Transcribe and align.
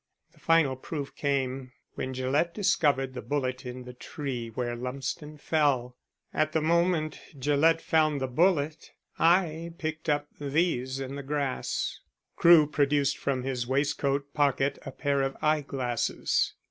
The 0.33 0.39
final 0.39 0.75
proof 0.75 1.13
came 1.15 1.73
when 1.93 2.15
Gillett 2.15 2.55
discovered 2.55 3.13
the 3.13 3.21
bullet 3.21 3.67
in 3.67 3.83
the 3.83 3.93
tree 3.93 4.47
where 4.47 4.75
Lumsden 4.75 5.37
fell. 5.37 5.95
At 6.33 6.53
the 6.53 6.59
moment 6.61 7.21
Gillett 7.37 7.79
found 7.81 8.19
the 8.19 8.25
bullet 8.27 8.93
I 9.19 9.73
picked 9.77 10.09
up 10.09 10.27
these 10.39 10.99
in 10.99 11.17
the 11.17 11.21
grass." 11.21 11.99
Crewe 12.35 12.65
produced 12.65 13.19
from 13.19 13.43
his 13.43 13.67
waistcoat 13.67 14.33
pocket 14.33 14.79
a 14.83 14.91
pair 14.91 15.21
of 15.21 15.37
eye 15.39 15.61
glasses. 15.61 16.55